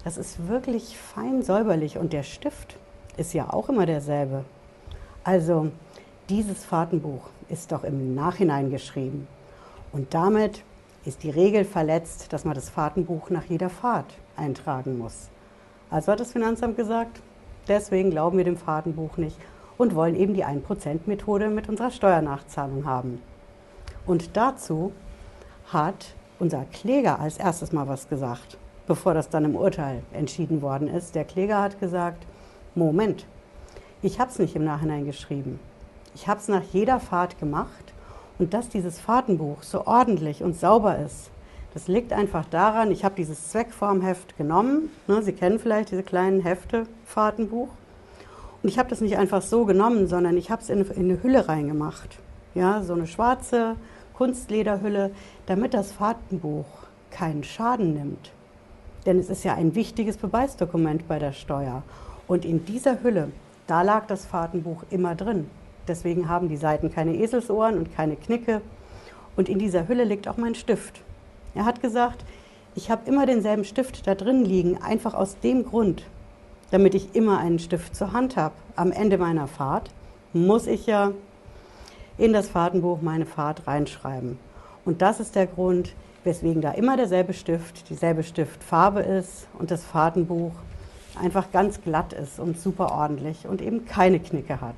Das 0.04 0.18
ist 0.18 0.48
wirklich 0.48 0.96
fein 0.96 1.42
säuberlich 1.42 1.98
und 1.98 2.14
der 2.14 2.22
Stift 2.22 2.78
ist 3.18 3.34
ja 3.34 3.52
auch 3.52 3.70
immer 3.70 3.88
derselbe. 3.88 4.46
Also 5.24 5.72
dieses 6.30 6.64
Fahrtenbuch 6.64 7.24
ist 7.50 7.72
doch 7.72 7.84
im 7.84 8.14
Nachhinein 8.14 8.70
geschrieben 8.70 9.28
und 9.92 10.14
damit 10.14 10.62
ist 11.08 11.24
die 11.24 11.30
Regel 11.30 11.64
verletzt, 11.64 12.34
dass 12.34 12.44
man 12.44 12.54
das 12.54 12.70
Fahrtenbuch 12.70 13.30
nach 13.30 13.46
jeder 13.46 13.70
Fahrt 13.70 14.14
eintragen 14.36 14.98
muss. 14.98 15.30
Also 15.90 16.12
hat 16.12 16.20
das 16.20 16.34
Finanzamt 16.34 16.76
gesagt, 16.76 17.22
deswegen 17.70 18.12
glauben 18.12 18.38
wir 18.38 18.44
dem 18.44 18.58
Fahrtenbuch 18.58 19.16
nicht 19.16 19.38
und 19.78 19.96
wollen 19.96 20.16
eben 20.16 20.34
die 20.34 20.44
1%-Methode 20.44 21.50
mit 21.50 21.70
unserer 21.70 21.92
Steuernachzahlung 21.92 22.86
haben. 22.86 23.22
Und 24.06 24.36
dazu 24.36 24.92
hat 25.72 26.14
unser 26.40 26.66
Kläger 26.66 27.22
als 27.22 27.38
erstes 27.38 27.72
mal 27.72 27.88
was 27.88 28.10
gesagt, 28.10 28.58
bevor 28.86 29.14
das 29.14 29.30
dann 29.30 29.46
im 29.46 29.56
Urteil 29.56 30.04
entschieden 30.12 30.62
worden 30.62 30.90
ist. 30.90 31.16
Der 31.16 31.24
Kläger 31.24 31.62
hat 31.62 31.80
gesagt, 31.80 32.26
Moment, 32.76 33.26
ich 34.02 34.20
habe 34.20 34.30
es 34.30 34.40
nicht 34.40 34.58
im 34.58 34.66
Nachhinein 34.66 35.06
geschrieben. 35.06 35.62
Ich 36.16 36.28
habe 36.28 36.42
es 36.42 36.50
nach 36.50 36.64
jeder 36.74 37.00
Fahrt 37.00 37.40
gemacht 37.40 37.94
und 38.40 38.54
dass 38.54 38.70
dieses 38.70 39.00
Fahrtenbuch 39.00 39.64
so 39.64 39.86
ordentlich 39.88 40.44
und 40.44 40.56
sauber 40.56 40.98
ist, 41.00 41.32
das 41.74 41.88
liegt 41.88 42.14
einfach 42.14 42.46
daran, 42.46 42.92
ich 42.92 43.04
habe 43.06 43.16
dieses 43.16 43.50
Zweckformheft 43.50 44.38
genommen. 44.38 44.90
Ne, 45.08 45.22
Sie 45.22 45.34
kennen 45.34 45.60
vielleicht 45.60 45.92
diese 45.92 46.04
kleinen 46.04 46.42
Hefte, 46.42 46.88
Fahrtenbuch. 47.06 47.70
Und 48.64 48.70
ich 48.70 48.80
habe 48.80 48.90
das 48.90 49.02
nicht 49.02 49.18
einfach 49.18 49.42
so 49.42 49.66
genommen, 49.66 50.08
sondern 50.08 50.38
ich 50.38 50.50
habe 50.50 50.62
es 50.62 50.70
in, 50.70 50.82
in 50.82 51.04
eine 51.04 51.22
Hülle 51.22 51.48
reingemacht. 51.48 52.18
Ja, 52.56 52.82
so 52.82 52.94
eine 52.94 53.06
schwarze 53.06 53.76
Kunstlederhülle, 54.16 55.12
damit 55.46 55.76
das 55.76 55.92
Fahrtenbuch 55.92 56.66
keinen 57.12 57.44
Schaden 57.44 57.94
nimmt. 57.94 58.32
Denn 59.06 59.20
es 59.20 59.30
ist 59.30 59.44
ja 59.44 59.54
ein 59.54 59.76
wichtiges 59.76 60.18
Beweisdokument 60.18 61.08
bei 61.08 61.20
der 61.20 61.34
Steuer. 61.34 61.84
Und 62.28 62.44
in 62.44 62.66
dieser 62.66 63.04
Hülle, 63.04 63.32
da 63.68 63.84
lag 63.84 64.08
das 64.08 64.26
Fahrtenbuch 64.26 64.84
immer 64.90 65.14
drin. 65.14 65.50
Deswegen 65.88 66.30
haben 66.30 66.50
die 66.50 66.58
Seiten 66.58 66.92
keine 66.92 67.16
Eselsohren 67.16 67.78
und 67.78 67.96
keine 67.96 68.16
Knicke. 68.16 68.62
Und 69.36 69.50
in 69.50 69.60
dieser 69.60 69.88
Hülle 69.88 70.04
liegt 70.04 70.28
auch 70.28 70.38
mein 70.38 70.56
Stift. 70.56 71.02
Er 71.56 71.66
hat 71.66 71.82
gesagt, 71.82 72.26
ich 72.76 72.92
habe 72.92 73.10
immer 73.10 73.26
denselben 73.26 73.64
Stift 73.64 74.06
da 74.06 74.16
drin 74.16 74.46
liegen, 74.46 74.82
einfach 74.82 75.14
aus 75.14 75.40
dem 75.40 75.66
Grund, 75.66 76.04
damit 76.72 76.94
ich 76.94 77.16
immer 77.16 77.40
einen 77.40 77.60
Stift 77.60 77.96
zur 77.96 78.14
Hand 78.14 78.36
habe. 78.38 78.54
Am 78.76 78.92
Ende 78.92 79.18
meiner 79.18 79.48
Fahrt 79.48 79.90
muss 80.34 80.68
ich 80.68 80.86
ja 80.86 81.12
in 82.18 82.34
das 82.34 82.50
Fahrtenbuch 82.50 83.02
meine 83.02 83.26
Fahrt 83.26 83.66
reinschreiben. 83.68 84.38
Und 84.86 85.02
das 85.02 85.20
ist 85.20 85.36
der 85.36 85.48
Grund, 85.48 85.94
weswegen 86.24 86.62
da 86.62 86.72
immer 86.72 86.98
derselbe 86.98 87.34
Stift, 87.34 87.90
dieselbe 87.90 88.24
Stiftfarbe 88.24 89.02
ist 89.02 89.48
und 89.58 89.72
das 89.72 89.84
Fahrtenbuch 89.84 90.52
einfach 91.20 91.52
ganz 91.52 91.82
glatt 91.82 92.14
ist 92.14 92.40
und 92.40 92.60
super 92.60 92.92
ordentlich 92.92 93.48
und 93.48 93.62
eben 93.62 93.86
keine 93.86 94.20
Knicke 94.20 94.62
hat. 94.62 94.76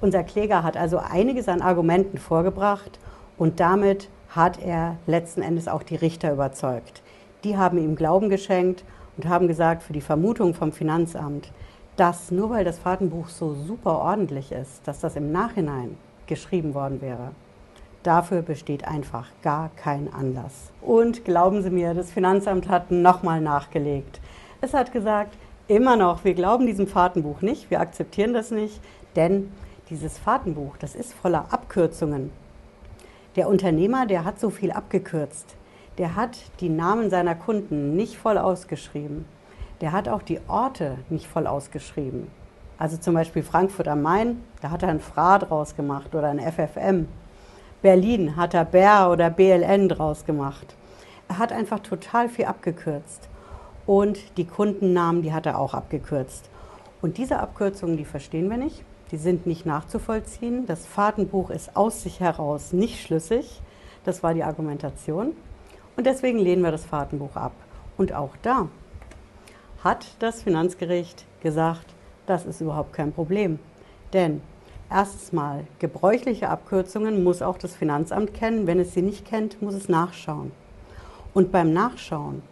Unser 0.00 0.24
Kläger 0.24 0.62
hat 0.62 0.76
also 0.76 0.98
einiges 0.98 1.48
an 1.48 1.62
Argumenten 1.62 2.18
vorgebracht 2.18 2.98
und 3.38 3.60
damit 3.60 4.08
hat 4.28 4.60
er 4.60 4.96
letzten 5.06 5.42
Endes 5.42 5.68
auch 5.68 5.82
die 5.82 5.96
Richter 5.96 6.32
überzeugt. 6.32 7.02
Die 7.44 7.56
haben 7.56 7.78
ihm 7.78 7.96
Glauben 7.96 8.28
geschenkt 8.28 8.84
und 9.16 9.28
haben 9.28 9.48
gesagt, 9.48 9.82
für 9.82 9.94
die 9.94 10.02
Vermutung 10.02 10.52
vom 10.52 10.72
Finanzamt, 10.72 11.50
dass 11.96 12.30
nur 12.30 12.50
weil 12.50 12.64
das 12.64 12.78
Fahrtenbuch 12.78 13.28
so 13.28 13.54
super 13.54 13.98
ordentlich 13.98 14.52
ist, 14.52 14.86
dass 14.86 15.00
das 15.00 15.16
im 15.16 15.32
Nachhinein 15.32 15.96
geschrieben 16.26 16.74
worden 16.74 17.00
wäre. 17.00 17.30
Dafür 18.02 18.42
besteht 18.42 18.86
einfach 18.86 19.28
gar 19.42 19.70
kein 19.76 20.12
Anlass. 20.12 20.70
Und 20.82 21.24
glauben 21.24 21.62
Sie 21.62 21.70
mir, 21.70 21.94
das 21.94 22.12
Finanzamt 22.12 22.68
hat 22.68 22.90
nochmal 22.90 23.40
nachgelegt. 23.40 24.20
Es 24.60 24.74
hat 24.74 24.92
gesagt, 24.92 25.36
immer 25.68 25.96
noch, 25.96 26.24
wir 26.24 26.34
glauben 26.34 26.66
diesem 26.66 26.86
Fahrtenbuch 26.86 27.40
nicht, 27.40 27.70
wir 27.70 27.80
akzeptieren 27.80 28.34
das 28.34 28.50
nicht, 28.50 28.80
denn 29.16 29.50
dieses 29.90 30.18
Fahrtenbuch, 30.18 30.76
das 30.78 30.94
ist 30.94 31.14
voller 31.14 31.46
Abkürzungen. 31.50 32.32
Der 33.36 33.48
Unternehmer, 33.48 34.06
der 34.06 34.24
hat 34.24 34.40
so 34.40 34.50
viel 34.50 34.72
abgekürzt. 34.72 35.56
Der 35.98 36.16
hat 36.16 36.38
die 36.60 36.68
Namen 36.68 37.08
seiner 37.10 37.34
Kunden 37.34 37.94
nicht 37.94 38.16
voll 38.16 38.38
ausgeschrieben. 38.38 39.26
Der 39.80 39.92
hat 39.92 40.08
auch 40.08 40.22
die 40.22 40.40
Orte 40.48 40.98
nicht 41.08 41.26
voll 41.26 41.46
ausgeschrieben. 41.46 42.26
Also 42.78 42.96
zum 42.96 43.14
Beispiel 43.14 43.42
Frankfurt 43.42 43.88
am 43.88 44.02
Main, 44.02 44.42
da 44.60 44.70
hat 44.70 44.82
er 44.82 44.90
ein 44.90 45.00
FRA 45.00 45.38
draus 45.38 45.76
gemacht 45.76 46.14
oder 46.14 46.28
ein 46.28 46.40
FFM. 46.40 47.08
Berlin 47.80 48.36
hat 48.36 48.54
er 48.54 48.64
BER 48.64 49.10
oder 49.10 49.30
BLN 49.30 49.88
draus 49.88 50.24
gemacht. 50.24 50.74
Er 51.28 51.38
hat 51.38 51.52
einfach 51.52 51.80
total 51.80 52.28
viel 52.28 52.46
abgekürzt. 52.46 53.28
Und 53.86 54.36
die 54.36 54.46
Kundennamen, 54.46 55.22
die 55.22 55.32
hat 55.32 55.46
er 55.46 55.58
auch 55.58 55.72
abgekürzt. 55.72 56.50
Und 57.00 57.18
diese 57.18 57.38
Abkürzungen, 57.38 57.96
die 57.96 58.04
verstehen 58.04 58.50
wir 58.50 58.56
nicht. 58.56 58.82
Die 59.12 59.16
sind 59.16 59.46
nicht 59.46 59.66
nachzuvollziehen. 59.66 60.66
Das 60.66 60.84
Fahrtenbuch 60.84 61.50
ist 61.50 61.76
aus 61.76 62.02
sich 62.02 62.20
heraus 62.20 62.72
nicht 62.72 63.00
schlüssig. 63.00 63.60
Das 64.04 64.22
war 64.22 64.34
die 64.34 64.42
Argumentation. 64.42 65.32
Und 65.96 66.06
deswegen 66.06 66.38
lehnen 66.38 66.62
wir 66.62 66.72
das 66.72 66.84
Fahrtenbuch 66.84 67.36
ab. 67.36 67.52
Und 67.96 68.12
auch 68.12 68.36
da 68.42 68.68
hat 69.84 70.06
das 70.18 70.42
Finanzgericht 70.42 71.24
gesagt, 71.40 71.86
das 72.26 72.44
ist 72.44 72.60
überhaupt 72.60 72.92
kein 72.92 73.12
Problem. 73.12 73.58
Denn 74.12 74.42
erstens 74.90 75.32
mal, 75.32 75.64
gebräuchliche 75.78 76.48
Abkürzungen 76.48 77.22
muss 77.22 77.42
auch 77.42 77.58
das 77.58 77.76
Finanzamt 77.76 78.34
kennen. 78.34 78.66
Wenn 78.66 78.80
es 78.80 78.94
sie 78.94 79.02
nicht 79.02 79.24
kennt, 79.24 79.62
muss 79.62 79.74
es 79.74 79.88
nachschauen. 79.88 80.50
Und 81.32 81.52
beim 81.52 81.72
Nachschauen 81.72 82.42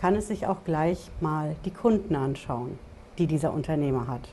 kann 0.00 0.14
es 0.14 0.28
sich 0.28 0.46
auch 0.46 0.64
gleich 0.64 1.10
mal 1.20 1.56
die 1.64 1.70
Kunden 1.70 2.14
anschauen, 2.14 2.78
die 3.18 3.26
dieser 3.26 3.52
Unternehmer 3.52 4.06
hat. 4.06 4.28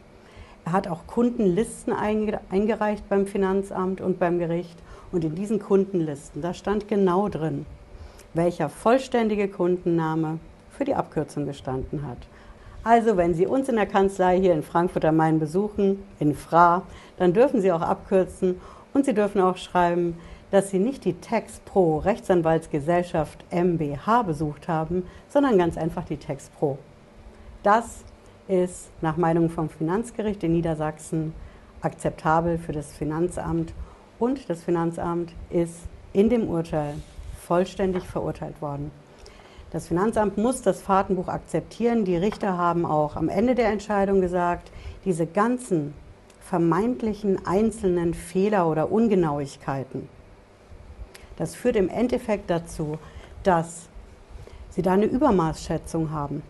Er 0.66 0.74
hat 0.74 0.88
auch 0.88 1.08
Kundenlisten 1.08 1.94
eingereicht 1.94 3.08
beim 3.10 3.26
Finanzamt 3.26 4.02
und 4.02 4.20
beim 4.20 4.40
Gericht. 4.40 4.78
Und 5.12 5.26
in 5.26 5.36
diesen 5.36 5.60
Kundenlisten, 5.60 6.42
da 6.42 6.54
stand 6.54 6.88
genau 6.88 7.28
drin, 7.28 7.66
welcher 8.34 8.70
vollständige 8.70 9.48
Kundenname 9.48 10.40
für 10.72 10.86
die 10.86 10.96
Abkürzung 10.96 11.46
gestanden 11.46 12.08
hat. 12.08 12.18
Also 12.84 13.18
wenn 13.18 13.36
Sie 13.36 13.46
uns 13.46 13.70
in 13.70 13.76
der 13.76 13.86
Kanzlei 13.86 14.40
hier 14.40 14.54
in 14.54 14.64
Frankfurt 14.64 15.06
am 15.06 15.18
Main 15.18 15.40
besuchen, 15.40 16.02
in 16.20 16.34
FRA, 16.34 16.84
dann 17.18 17.34
dürfen 17.34 17.62
Sie 17.62 17.72
auch 17.72 17.82
abkürzen 17.82 18.60
und 18.94 19.06
Sie 19.06 19.14
dürfen 19.14 19.42
auch 19.42 19.58
schreiben, 19.58 20.18
dass 20.50 20.70
Sie 20.70 20.80
nicht 20.80 21.06
die 21.06 21.14
Tex 21.14 21.60
Pro 21.66 21.98
Rechtsanwaltsgesellschaft 22.00 23.46
MBH 23.52 24.24
besucht 24.24 24.68
haben, 24.68 25.06
sondern 25.30 25.58
ganz 25.58 25.78
einfach 25.78 26.06
die 26.06 26.18
Tex 26.18 26.50
Pro. 26.50 26.78
Das 27.64 28.04
ist 28.52 28.90
nach 29.00 29.16
Meinung 29.16 29.50
vom 29.50 29.70
Finanzgericht 29.70 30.44
in 30.44 30.52
Niedersachsen 30.52 31.34
akzeptabel 31.82 32.58
für 32.58 32.74
das 32.74 32.92
Finanzamt 32.92 33.74
und 34.20 34.50
das 34.50 34.62
Finanzamt 34.62 35.32
ist 35.50 35.80
in 36.12 36.30
dem 36.30 36.50
Urteil 36.50 36.96
vollständig 37.40 38.04
verurteilt 38.04 38.62
worden. 38.62 38.92
Das 39.72 39.88
Finanzamt 39.88 40.38
muss 40.38 40.62
das 40.62 40.82
Fahrtenbuch 40.82 41.30
akzeptieren. 41.30 42.04
Die 42.04 42.18
Richter 42.18 42.58
haben 42.58 42.86
auch 42.86 43.16
am 43.16 43.30
Ende 43.30 43.56
der 43.56 43.70
Entscheidung 43.70 44.20
gesagt, 44.20 44.70
diese 45.06 45.26
ganzen 45.26 45.94
vermeintlichen 46.42 47.46
einzelnen 47.48 48.14
Fehler 48.14 48.68
oder 48.68 48.92
Ungenauigkeiten, 48.92 50.10
das 51.38 51.56
führt 51.56 51.78
im 51.78 51.88
Endeffekt 51.88 52.50
dazu, 52.50 53.00
dass 53.44 53.88
sie 54.70 54.82
da 54.82 54.92
eine 54.92 55.06
Übermaßschätzung 55.06 56.12
haben. 56.12 56.44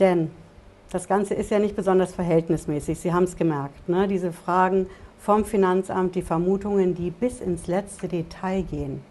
Denn 0.00 0.30
das 0.94 1.08
Ganze 1.08 1.34
ist 1.34 1.50
ja 1.50 1.58
nicht 1.58 1.74
besonders 1.74 2.14
verhältnismäßig. 2.14 3.00
Sie 3.00 3.12
haben 3.12 3.24
es 3.24 3.34
gemerkt. 3.34 3.88
Ne? 3.88 4.06
Diese 4.06 4.30
Fragen 4.30 4.86
vom 5.18 5.44
Finanzamt, 5.44 6.14
die 6.14 6.22
Vermutungen, 6.22 6.94
die 6.94 7.10
bis 7.10 7.40
ins 7.40 7.66
letzte 7.66 8.06
Detail 8.06 8.62
gehen. 8.62 9.02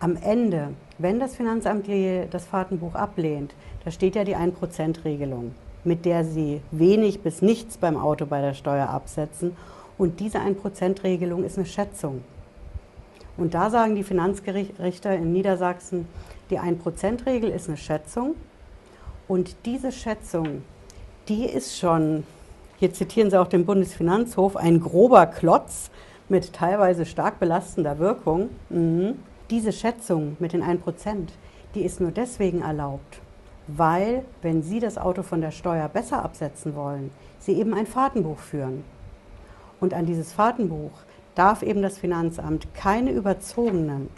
Am 0.00 0.16
Ende, 0.16 0.70
wenn 0.98 1.20
das 1.20 1.36
Finanzamt 1.36 1.86
das 2.32 2.46
Fahrtenbuch 2.46 2.96
ablehnt, 2.96 3.54
da 3.84 3.92
steht 3.92 4.16
ja 4.16 4.24
die 4.24 4.34
1%-Regelung, 4.36 5.54
mit 5.84 6.04
der 6.04 6.24
Sie 6.24 6.60
wenig 6.72 7.20
bis 7.20 7.42
nichts 7.42 7.76
beim 7.76 7.96
Auto 7.96 8.26
bei 8.26 8.40
der 8.40 8.54
Steuer 8.54 8.88
absetzen. 8.88 9.56
Und 9.96 10.18
diese 10.18 10.38
1%-Regelung 10.38 11.44
ist 11.44 11.58
eine 11.58 11.66
Schätzung. 11.66 12.24
Und 13.36 13.54
da 13.54 13.70
sagen 13.70 13.94
die 13.94 14.02
Finanzgerichter 14.02 15.14
in 15.14 15.32
Niedersachsen, 15.32 16.08
die 16.50 16.58
1%-Regel 16.58 17.50
ist 17.50 17.68
eine 17.68 17.76
Schätzung. 17.76 18.34
Und 19.28 19.54
diese 19.64 19.92
Schätzung, 19.92 20.62
die 21.28 21.46
ist 21.46 21.78
schon, 21.78 22.24
hier 22.78 22.92
zitieren 22.92 23.30
Sie 23.30 23.40
auch 23.40 23.48
den 23.48 23.64
Bundesfinanzhof, 23.64 24.56
ein 24.56 24.80
grober 24.80 25.26
Klotz 25.26 25.90
mit 26.28 26.52
teilweise 26.52 27.06
stark 27.06 27.40
belastender 27.40 27.98
Wirkung. 27.98 28.50
Mhm. 28.70 29.14
Diese 29.50 29.72
Schätzung 29.72 30.36
mit 30.38 30.52
den 30.52 30.62
1%, 30.62 31.28
die 31.74 31.82
ist 31.82 32.00
nur 32.00 32.10
deswegen 32.10 32.62
erlaubt, 32.62 33.20
weil, 33.66 34.24
wenn 34.42 34.62
Sie 34.62 34.80
das 34.80 34.98
Auto 34.98 35.22
von 35.22 35.40
der 35.40 35.50
Steuer 35.50 35.88
besser 35.88 36.24
absetzen 36.24 36.74
wollen, 36.74 37.10
Sie 37.38 37.52
eben 37.52 37.74
ein 37.74 37.86
Fahrtenbuch 37.86 38.38
führen. 38.38 38.84
Und 39.80 39.92
an 39.92 40.06
dieses 40.06 40.32
Fahrtenbuch 40.32 40.92
darf 41.34 41.62
eben 41.62 41.82
das 41.82 41.98
Finanzamt 41.98 42.72
keine 42.74 43.10
überzogenen, 43.10 44.08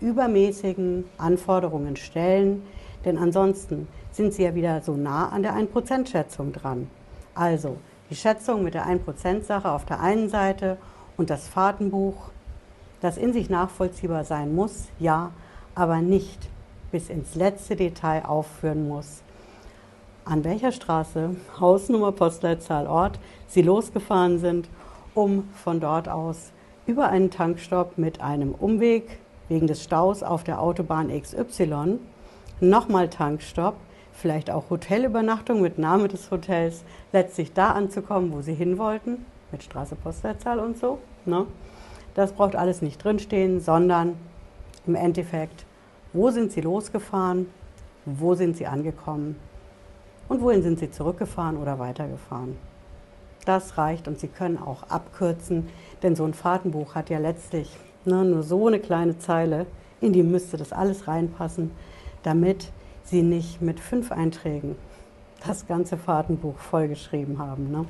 übermäßigen 0.00 1.04
Anforderungen 1.18 1.96
stellen, 1.96 2.62
denn 3.04 3.18
ansonsten 3.18 3.88
sind 4.12 4.32
Sie 4.32 4.44
ja 4.44 4.54
wieder 4.54 4.80
so 4.82 4.96
nah 4.96 5.28
an 5.28 5.42
der 5.42 5.54
1%-Schätzung 5.54 6.52
dran. 6.52 6.88
Also 7.34 7.76
die 8.10 8.16
Schätzung 8.16 8.62
mit 8.62 8.74
der 8.74 8.86
1%-Sache 8.86 9.70
auf 9.70 9.84
der 9.84 10.00
einen 10.00 10.28
Seite 10.28 10.78
und 11.16 11.30
das 11.30 11.48
Fahrtenbuch, 11.48 12.30
das 13.00 13.16
in 13.16 13.32
sich 13.32 13.50
nachvollziehbar 13.50 14.24
sein 14.24 14.54
muss, 14.54 14.88
ja, 14.98 15.32
aber 15.74 15.98
nicht 15.98 16.48
bis 16.92 17.10
ins 17.10 17.34
letzte 17.34 17.76
Detail 17.76 18.24
aufführen 18.24 18.88
muss. 18.88 19.22
An 20.24 20.44
welcher 20.44 20.72
Straße, 20.72 21.36
Hausnummer, 21.60 22.12
Postleitzahl, 22.12 22.86
Ort 22.86 23.18
Sie 23.46 23.62
losgefahren 23.62 24.38
sind, 24.38 24.68
um 25.14 25.48
von 25.52 25.80
dort 25.80 26.08
aus 26.08 26.52
über 26.86 27.08
einen 27.08 27.30
Tankstopp 27.30 27.98
mit 27.98 28.20
einem 28.20 28.52
Umweg 28.52 29.18
wegen 29.48 29.66
des 29.66 29.82
Staus 29.82 30.22
auf 30.22 30.44
der 30.44 30.60
Autobahn 30.60 31.08
XY, 31.08 31.98
nochmal 32.60 33.08
Tankstopp, 33.08 33.76
vielleicht 34.12 34.50
auch 34.50 34.70
Hotelübernachtung 34.70 35.60
mit 35.60 35.78
Name 35.78 36.08
des 36.08 36.30
Hotels, 36.30 36.84
letztlich 37.12 37.52
da 37.52 37.72
anzukommen, 37.72 38.32
wo 38.32 38.40
Sie 38.40 38.54
hin 38.54 38.78
wollten, 38.78 39.24
mit 39.52 39.62
Straße, 39.62 39.96
Postleitzahl 39.96 40.58
und 40.58 40.78
so. 40.78 40.98
Ne? 41.24 41.46
Das 42.14 42.32
braucht 42.32 42.56
alles 42.56 42.82
nicht 42.82 43.02
drinstehen, 43.02 43.60
sondern 43.60 44.16
im 44.86 44.94
Endeffekt, 44.94 45.64
wo 46.12 46.30
sind 46.30 46.52
Sie 46.52 46.60
losgefahren, 46.60 47.46
wo 48.04 48.34
sind 48.34 48.56
Sie 48.56 48.66
angekommen 48.66 49.36
und 50.28 50.40
wohin 50.40 50.62
sind 50.62 50.78
Sie 50.78 50.90
zurückgefahren 50.90 51.56
oder 51.56 51.78
weitergefahren. 51.78 52.56
Das 53.44 53.76
reicht 53.76 54.08
und 54.08 54.18
Sie 54.18 54.28
können 54.28 54.58
auch 54.58 54.84
abkürzen, 54.84 55.68
denn 56.02 56.16
so 56.16 56.24
ein 56.24 56.34
Fahrtenbuch 56.34 56.94
hat 56.94 57.10
ja 57.10 57.18
letztlich 57.18 57.76
ne, 58.04 58.24
nur 58.24 58.42
so 58.42 58.66
eine 58.68 58.78
kleine 58.78 59.18
Zeile, 59.18 59.66
in 60.00 60.12
die 60.12 60.22
müsste 60.22 60.56
das 60.56 60.72
alles 60.72 61.08
reinpassen, 61.08 61.70
damit 62.24 62.72
Sie 63.04 63.22
nicht 63.22 63.62
mit 63.62 63.78
fünf 63.78 64.10
Einträgen 64.10 64.76
das 65.46 65.66
ganze 65.66 65.96
Fahrtenbuch 65.96 66.56
vollgeschrieben 66.58 67.38
haben. 67.38 67.70
Ne? 67.70 67.84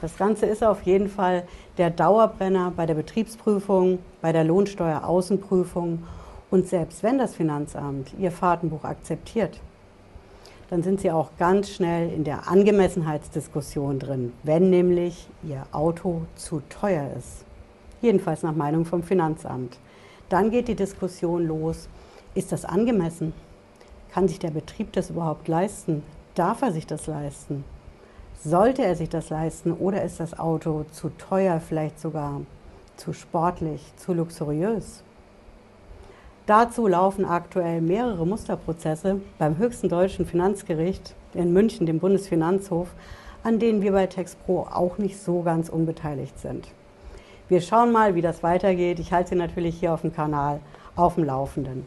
Das 0.00 0.16
Ganze 0.16 0.46
ist 0.46 0.62
auf 0.62 0.82
jeden 0.82 1.08
Fall 1.08 1.44
der 1.76 1.90
Dauerbrenner 1.90 2.72
bei 2.74 2.86
der 2.86 2.94
Betriebsprüfung, 2.94 3.98
bei 4.20 4.32
der 4.32 4.44
Lohnsteueraußenprüfung 4.44 6.04
und 6.50 6.68
selbst 6.68 7.02
wenn 7.02 7.18
das 7.18 7.34
Finanzamt 7.34 8.14
Ihr 8.18 8.30
Fahrtenbuch 8.30 8.84
akzeptiert, 8.84 9.60
dann 10.70 10.82
sind 10.82 11.00
Sie 11.00 11.10
auch 11.10 11.30
ganz 11.38 11.70
schnell 11.70 12.12
in 12.12 12.24
der 12.24 12.48
Angemessenheitsdiskussion 12.48 13.98
drin, 13.98 14.32
wenn 14.42 14.70
nämlich 14.70 15.28
Ihr 15.42 15.66
Auto 15.72 16.22
zu 16.36 16.62
teuer 16.68 17.10
ist. 17.18 17.44
Jedenfalls 18.02 18.42
nach 18.42 18.54
Meinung 18.54 18.84
vom 18.84 19.02
Finanzamt. 19.02 19.78
Dann 20.28 20.50
geht 20.50 20.68
die 20.68 20.74
Diskussion 20.74 21.46
los, 21.46 21.88
ist 22.34 22.52
das 22.52 22.64
angemessen? 22.64 23.32
Kann 24.14 24.28
sich 24.28 24.38
der 24.38 24.52
Betrieb 24.52 24.92
das 24.92 25.10
überhaupt 25.10 25.48
leisten? 25.48 26.04
Darf 26.36 26.62
er 26.62 26.70
sich 26.70 26.86
das 26.86 27.08
leisten? 27.08 27.64
Sollte 28.44 28.84
er 28.84 28.94
sich 28.94 29.08
das 29.08 29.28
leisten 29.28 29.72
oder 29.72 30.04
ist 30.04 30.20
das 30.20 30.38
Auto 30.38 30.84
zu 30.92 31.08
teuer, 31.18 31.58
vielleicht 31.58 31.98
sogar 31.98 32.42
zu 32.96 33.12
sportlich, 33.12 33.82
zu 33.96 34.12
luxuriös? 34.12 35.02
Dazu 36.46 36.86
laufen 36.86 37.24
aktuell 37.24 37.80
mehrere 37.80 38.24
Musterprozesse 38.24 39.20
beim 39.36 39.58
höchsten 39.58 39.88
deutschen 39.88 40.26
Finanzgericht 40.26 41.16
in 41.32 41.52
München, 41.52 41.84
dem 41.84 41.98
Bundesfinanzhof, 41.98 42.90
an 43.42 43.58
denen 43.58 43.82
wir 43.82 43.90
bei 43.90 44.06
TexPro 44.06 44.68
auch 44.70 44.96
nicht 44.96 45.18
so 45.18 45.42
ganz 45.42 45.68
unbeteiligt 45.68 46.38
sind. 46.38 46.68
Wir 47.48 47.60
schauen 47.60 47.90
mal, 47.90 48.14
wie 48.14 48.22
das 48.22 48.44
weitergeht. 48.44 49.00
Ich 49.00 49.12
halte 49.12 49.30
Sie 49.30 49.34
natürlich 49.34 49.80
hier 49.80 49.92
auf 49.92 50.02
dem 50.02 50.14
Kanal 50.14 50.60
auf 50.94 51.16
dem 51.16 51.24
Laufenden. 51.24 51.84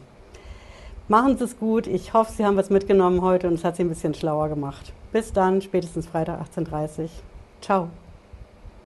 Machen 1.08 1.38
Sie 1.38 1.44
es 1.44 1.58
gut. 1.58 1.86
Ich 1.86 2.12
hoffe, 2.12 2.32
Sie 2.32 2.44
haben 2.44 2.58
was 2.58 2.68
mitgenommen 2.68 3.22
heute 3.22 3.48
und 3.48 3.54
es 3.54 3.64
hat 3.64 3.76
Sie 3.76 3.82
ein 3.82 3.88
bisschen 3.88 4.12
schlauer 4.12 4.50
gemacht. 4.50 4.92
Bis 5.10 5.32
dann, 5.32 5.62
spätestens 5.62 6.06
Freitag 6.06 6.38
18.30 6.42 7.02
Uhr. 7.04 7.08
Ciao. 7.62 7.88